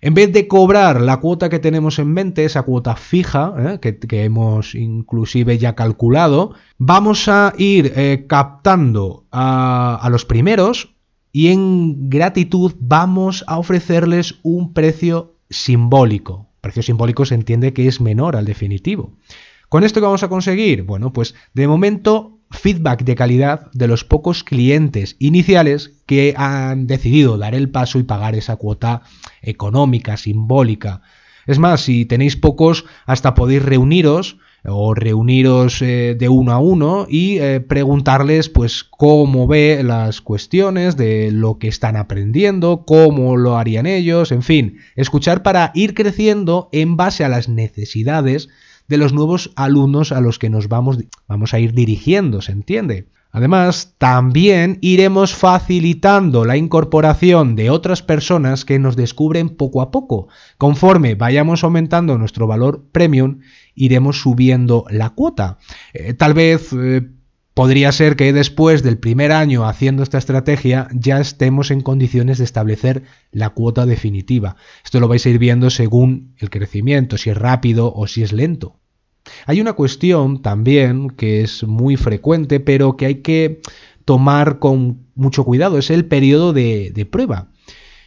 En 0.00 0.14
vez 0.14 0.32
de 0.32 0.46
cobrar 0.46 1.00
la 1.00 1.16
cuota 1.16 1.48
que 1.48 1.58
tenemos 1.58 1.98
en 1.98 2.12
mente, 2.12 2.44
esa 2.44 2.62
cuota 2.62 2.94
fija, 2.94 3.54
¿eh? 3.58 3.80
que, 3.80 4.24
hemos 4.24 4.74
inclusive 4.74 5.58
ya 5.58 5.74
calculado, 5.74 6.54
vamos 6.76 7.26
a 7.28 7.52
ir 7.58 7.92
eh, 7.96 8.26
captando 8.28 9.26
a, 9.32 9.98
a 10.00 10.10
los 10.10 10.24
primeros 10.24 10.97
y 11.38 11.52
en 11.52 12.10
gratitud 12.10 12.74
vamos 12.80 13.44
a 13.46 13.60
ofrecerles 13.60 14.40
un 14.42 14.72
precio 14.72 15.36
simbólico. 15.48 16.48
Precio 16.60 16.82
simbólico 16.82 17.24
se 17.26 17.36
entiende 17.36 17.72
que 17.72 17.86
es 17.86 18.00
menor 18.00 18.34
al 18.34 18.44
definitivo. 18.44 19.12
¿Con 19.68 19.84
esto 19.84 20.00
qué 20.00 20.06
vamos 20.06 20.24
a 20.24 20.28
conseguir? 20.28 20.82
Bueno, 20.82 21.12
pues 21.12 21.36
de 21.54 21.68
momento 21.68 22.40
feedback 22.50 23.04
de 23.04 23.14
calidad 23.14 23.70
de 23.72 23.86
los 23.86 24.02
pocos 24.02 24.42
clientes 24.42 25.14
iniciales 25.20 25.92
que 26.06 26.34
han 26.36 26.88
decidido 26.88 27.38
dar 27.38 27.54
el 27.54 27.70
paso 27.70 28.00
y 28.00 28.02
pagar 28.02 28.34
esa 28.34 28.56
cuota 28.56 29.02
económica, 29.40 30.16
simbólica. 30.16 31.02
Es 31.46 31.60
más, 31.60 31.82
si 31.82 32.04
tenéis 32.04 32.34
pocos, 32.34 32.84
hasta 33.06 33.34
podéis 33.34 33.62
reuniros 33.62 34.38
o 34.70 34.94
reuniros 34.94 35.82
eh, 35.82 36.16
de 36.18 36.28
uno 36.28 36.52
a 36.52 36.58
uno 36.58 37.06
y 37.08 37.38
eh, 37.38 37.60
preguntarles 37.60 38.48
pues 38.48 38.84
cómo 38.84 39.46
ve 39.46 39.82
las 39.82 40.20
cuestiones 40.20 40.96
de 40.96 41.30
lo 41.32 41.58
que 41.58 41.68
están 41.68 41.96
aprendiendo, 41.96 42.84
cómo 42.86 43.36
lo 43.36 43.56
harían 43.56 43.86
ellos, 43.86 44.32
en 44.32 44.42
fin, 44.42 44.78
escuchar 44.96 45.42
para 45.42 45.72
ir 45.74 45.94
creciendo 45.94 46.68
en 46.72 46.96
base 46.96 47.24
a 47.24 47.28
las 47.28 47.48
necesidades 47.48 48.48
de 48.88 48.96
los 48.96 49.12
nuevos 49.12 49.52
alumnos 49.56 50.12
a 50.12 50.20
los 50.20 50.38
que 50.38 50.50
nos 50.50 50.68
vamos, 50.68 50.98
vamos 51.26 51.54
a 51.54 51.58
ir 51.58 51.72
dirigiendo, 51.72 52.40
¿se 52.40 52.52
entiende? 52.52 53.06
Además, 53.30 53.94
también 53.98 54.78
iremos 54.80 55.34
facilitando 55.34 56.44
la 56.44 56.56
incorporación 56.56 57.56
de 57.56 57.70
otras 57.70 58.02
personas 58.02 58.64
que 58.64 58.78
nos 58.78 58.96
descubren 58.96 59.50
poco 59.50 59.82
a 59.82 59.90
poco. 59.90 60.28
Conforme 60.56 61.14
vayamos 61.14 61.62
aumentando 61.64 62.16
nuestro 62.18 62.46
valor 62.46 62.84
premium, 62.90 63.40
iremos 63.74 64.20
subiendo 64.20 64.84
la 64.90 65.10
cuota. 65.10 65.58
Eh, 65.92 66.14
tal 66.14 66.34
vez... 66.34 66.72
Eh, 66.72 67.08
Podría 67.58 67.90
ser 67.90 68.14
que 68.14 68.32
después 68.32 68.84
del 68.84 68.98
primer 68.98 69.32
año 69.32 69.66
haciendo 69.66 70.04
esta 70.04 70.16
estrategia 70.16 70.86
ya 70.92 71.18
estemos 71.18 71.72
en 71.72 71.80
condiciones 71.80 72.38
de 72.38 72.44
establecer 72.44 73.02
la 73.32 73.50
cuota 73.50 73.84
definitiva. 73.84 74.54
Esto 74.84 75.00
lo 75.00 75.08
vais 75.08 75.26
a 75.26 75.30
ir 75.30 75.40
viendo 75.40 75.68
según 75.68 76.36
el 76.38 76.50
crecimiento, 76.50 77.18
si 77.18 77.30
es 77.30 77.36
rápido 77.36 77.92
o 77.92 78.06
si 78.06 78.22
es 78.22 78.32
lento. 78.32 78.77
Hay 79.46 79.60
una 79.60 79.72
cuestión 79.72 80.42
también 80.42 81.10
que 81.10 81.42
es 81.42 81.64
muy 81.64 81.96
frecuente, 81.96 82.60
pero 82.60 82.96
que 82.96 83.06
hay 83.06 83.14
que 83.16 83.60
tomar 84.04 84.58
con 84.58 85.06
mucho 85.14 85.44
cuidado, 85.44 85.78
es 85.78 85.90
el 85.90 86.06
periodo 86.06 86.52
de, 86.52 87.08
prueba. 87.10 87.48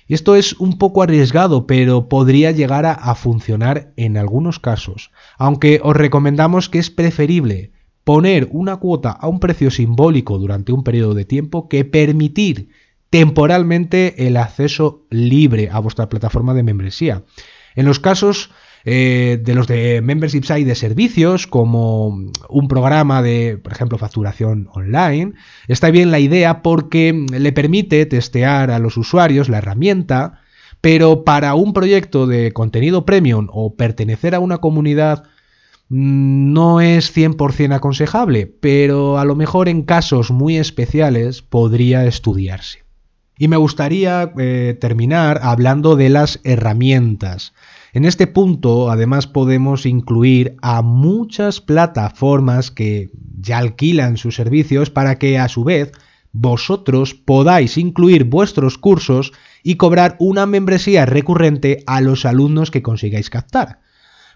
Esto 0.08 0.36
es 0.36 0.54
un 0.54 0.78
poco 0.78 1.04
arriesgado, 1.04 1.68
pero 1.68 2.10
podría 2.10 2.52
llegar 2.52 2.86
a 2.86 3.16
funcionar 3.16 3.94
en 3.96 4.18
algunos 4.18 4.60
casos, 4.60 5.12
aunque 5.38 5.80
os 5.84 5.96
recomendamos 5.96 6.70
que 6.70 6.80
es 6.80 6.90
preferible 6.90 7.72
poner 8.04 8.50
una 8.52 8.78
cuota 8.78 9.12
a 9.12 9.28
un 9.28 9.40
precio 9.40 9.72
simbólico 9.72 10.38
durante 10.38 10.72
un 10.72 10.84
periodo 10.84 11.14
de 11.14 11.26
tiempo 11.26 11.70
que 11.70 11.86
permitir 11.86 12.70
temporalmente 13.10 14.28
el 14.28 14.38
acceso 14.38 15.06
libre 15.10 15.70
a 15.72 15.80
vuestra 15.80 16.10
plataforma 16.10 16.54
de 16.54 16.64
membresía. 16.64 17.24
En 17.76 17.86
los 17.86 18.00
casos 18.00 18.50
eh, 18.86 19.40
de 19.42 19.54
los 19.56 19.68
de 19.68 20.02
membership 20.02 20.44
site 20.44 20.66
de 20.66 20.76
servicios, 20.76 21.48
como 21.48 22.08
un 22.50 22.68
programa 22.68 23.22
de, 23.22 23.60
por 23.62 23.72
ejemplo, 23.72 23.98
facturación 23.98 24.70
online, 24.74 25.34
está 25.68 25.92
bien 25.92 26.12
la 26.12 26.20
idea 26.20 26.62
porque 26.62 27.26
le 27.32 27.52
permite 27.52 28.06
testear 28.06 28.72
a 28.72 28.80
los 28.80 28.98
usuarios 28.98 29.50
la 29.50 29.60
herramienta, 29.60 30.42
pero 30.82 31.24
para 31.24 31.54
un 31.56 31.74
proyecto 31.74 32.28
de 32.28 32.52
contenido 32.52 33.06
premium 33.06 33.48
o 33.52 33.76
pertenecer 33.76 34.36
a 34.36 34.40
una 34.40 34.58
comunidad 34.58 35.26
Mm, 35.94 36.54
no 36.54 36.80
es 36.80 37.12
100% 37.14 37.74
aconsejable, 37.74 38.48
pero 38.48 39.18
a 39.18 39.26
lo 39.26 39.36
mejor 39.36 39.68
en 39.68 39.82
casos 39.84 40.32
muy 40.32 40.56
especiales 40.56 41.42
podría 41.42 42.06
estudiarse. 42.06 42.86
Y 43.38 43.50
me 43.50 43.58
gustaría 43.58 44.32
eh, 44.38 44.78
terminar 44.80 45.42
hablando 45.44 45.98
de 45.98 46.08
las 46.08 46.40
herramientas. 46.46 47.54
En 47.94 48.06
este 48.06 48.26
punto, 48.26 48.90
además, 48.90 49.28
podemos 49.28 49.86
incluir 49.86 50.56
a 50.62 50.82
muchas 50.82 51.60
plataformas 51.60 52.72
que 52.72 53.10
ya 53.38 53.58
alquilan 53.58 54.16
sus 54.16 54.36
servicios 54.36 54.90
para 54.90 55.18
que 55.20 55.38
a 55.38 55.50
su 55.50 55.66
vez 55.66 55.92
vosotros 56.32 57.14
podáis 57.14 57.78
incluir 57.78 58.24
vuestros 58.24 58.78
cursos 58.78 59.34
y 59.62 59.76
cobrar 59.76 60.16
una 60.20 60.46
membresía 60.46 61.06
recurrente 61.06 61.84
a 61.86 62.00
los 62.00 62.26
alumnos 62.26 62.72
que 62.72 62.82
consigáis 62.82 63.30
captar. 63.30 63.82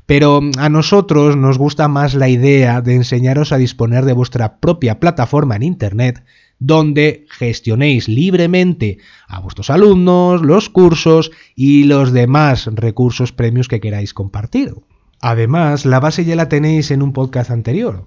Pero 0.06 0.42
a 0.58 0.70
nosotros 0.70 1.36
nos 1.36 1.58
gusta 1.58 1.88
más 1.88 2.14
la 2.14 2.30
idea 2.30 2.82
de 2.82 2.96
enseñaros 2.96 3.52
a 3.52 3.58
disponer 3.58 4.06
de 4.06 4.14
vuestra 4.14 4.60
propia 4.60 5.00
plataforma 5.00 5.56
en 5.56 5.64
Internet 5.64 6.24
donde 6.60 7.26
gestionéis 7.30 8.08
libremente 8.08 9.00
a 9.28 9.40
vuestros 9.40 9.70
alumnos, 9.70 10.42
los 10.42 10.70
cursos 10.70 11.32
y 11.56 11.84
los 11.84 12.12
demás 12.12 12.70
recursos 12.74 13.32
premios 13.32 13.68
que 13.68 13.82
queráis 13.82 14.14
compartir. 14.14 14.74
Además, 15.22 15.86
la 15.86 16.00
base 16.00 16.24
ya 16.26 16.36
la 16.36 16.50
tenéis 16.50 16.92
en 16.92 17.02
un 17.02 17.14
podcast 17.14 17.52
anterior, 17.52 18.06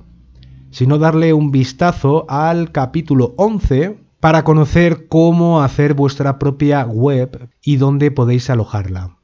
sino 0.70 0.98
darle 0.98 1.32
un 1.32 1.50
vistazo 1.50 2.26
al 2.28 2.72
capítulo 2.72 3.34
11 3.36 3.98
para 4.20 4.44
conocer 4.44 5.08
cómo 5.08 5.62
hacer 5.62 5.94
vuestra 5.94 6.38
propia 6.38 6.84
web 6.84 7.50
y 7.62 7.76
dónde 7.76 8.10
podéis 8.10 8.50
alojarla. 8.50 9.17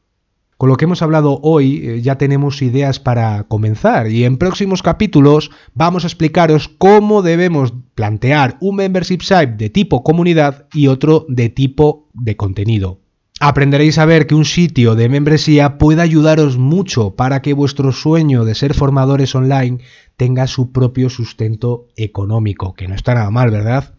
Con 0.56 0.68
lo 0.68 0.76
que 0.76 0.84
hemos 0.84 1.02
hablado 1.02 1.40
hoy 1.42 1.82
eh, 1.84 2.00
ya 2.00 2.16
tenemos 2.16 2.62
ideas 2.62 3.00
para 3.00 3.44
comenzar 3.44 4.10
y 4.10 4.24
en 4.24 4.36
próximos 4.36 4.82
capítulos 4.82 5.50
vamos 5.74 6.04
a 6.04 6.06
explicaros 6.06 6.68
cómo 6.68 7.22
debemos 7.22 7.72
plantear 7.94 8.56
un 8.60 8.76
membership 8.76 9.20
site 9.22 9.54
de 9.56 9.70
tipo 9.70 10.04
comunidad 10.04 10.66
y 10.72 10.86
otro 10.86 11.26
de 11.28 11.48
tipo 11.48 12.08
de 12.12 12.36
contenido. 12.36 13.00
Aprenderéis 13.40 13.98
a 13.98 14.04
ver 14.04 14.28
que 14.28 14.36
un 14.36 14.44
sitio 14.44 14.94
de 14.94 15.08
membresía 15.08 15.76
puede 15.76 16.00
ayudaros 16.02 16.56
mucho 16.56 17.16
para 17.16 17.42
que 17.42 17.52
vuestro 17.52 17.90
sueño 17.90 18.44
de 18.44 18.54
ser 18.54 18.74
formadores 18.74 19.34
online 19.34 19.78
tenga 20.16 20.46
su 20.46 20.70
propio 20.70 21.10
sustento 21.10 21.88
económico, 21.96 22.74
que 22.74 22.86
no 22.86 22.94
está 22.94 23.14
nada 23.14 23.30
mal, 23.30 23.50
¿verdad? 23.50 23.94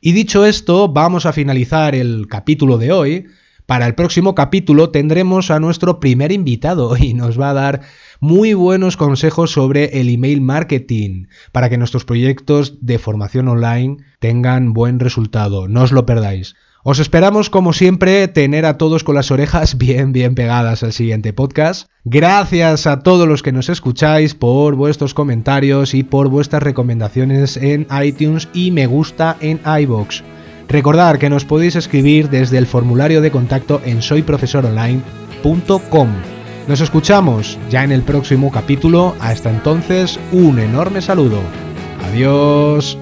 Y 0.00 0.12
dicho 0.12 0.44
esto, 0.44 0.88
vamos 0.88 1.24
a 1.24 1.32
finalizar 1.32 1.94
el 1.94 2.26
capítulo 2.28 2.78
de 2.78 2.90
hoy 2.90 3.26
para 3.70 3.86
el 3.86 3.94
próximo 3.94 4.34
capítulo 4.34 4.90
tendremos 4.90 5.52
a 5.52 5.60
nuestro 5.60 6.00
primer 6.00 6.32
invitado 6.32 6.96
y 6.96 7.14
nos 7.14 7.40
va 7.40 7.50
a 7.50 7.54
dar 7.54 7.82
muy 8.18 8.52
buenos 8.52 8.96
consejos 8.96 9.52
sobre 9.52 10.00
el 10.00 10.08
email 10.08 10.40
marketing 10.40 11.26
para 11.52 11.70
que 11.70 11.78
nuestros 11.78 12.04
proyectos 12.04 12.78
de 12.84 12.98
formación 12.98 13.46
online 13.46 13.98
tengan 14.18 14.72
buen 14.72 14.98
resultado. 14.98 15.68
No 15.68 15.82
os 15.82 15.92
lo 15.92 16.04
perdáis. 16.04 16.56
Os 16.82 16.98
esperamos, 16.98 17.48
como 17.48 17.72
siempre, 17.72 18.26
tener 18.26 18.66
a 18.66 18.76
todos 18.76 19.04
con 19.04 19.14
las 19.14 19.30
orejas 19.30 19.78
bien, 19.78 20.12
bien 20.12 20.34
pegadas 20.34 20.82
al 20.82 20.92
siguiente 20.92 21.32
podcast. 21.32 21.88
Gracias 22.02 22.88
a 22.88 23.04
todos 23.04 23.28
los 23.28 23.44
que 23.44 23.52
nos 23.52 23.68
escucháis 23.68 24.34
por 24.34 24.74
vuestros 24.74 25.14
comentarios 25.14 25.94
y 25.94 26.02
por 26.02 26.28
vuestras 26.28 26.64
recomendaciones 26.64 27.56
en 27.56 27.86
iTunes 28.02 28.48
y 28.52 28.72
me 28.72 28.88
gusta 28.88 29.36
en 29.40 29.60
iBox. 29.64 30.24
Recordad 30.70 31.18
que 31.18 31.28
nos 31.28 31.44
podéis 31.44 31.74
escribir 31.74 32.30
desde 32.30 32.56
el 32.56 32.66
formulario 32.66 33.20
de 33.20 33.32
contacto 33.32 33.82
en 33.84 34.02
soyprofesoronline.com. 34.02 36.08
Nos 36.68 36.80
escuchamos 36.80 37.58
ya 37.68 37.82
en 37.82 37.90
el 37.90 38.02
próximo 38.02 38.52
capítulo. 38.52 39.16
Hasta 39.18 39.50
entonces, 39.50 40.20
un 40.30 40.60
enorme 40.60 41.02
saludo. 41.02 41.40
Adiós. 42.04 42.96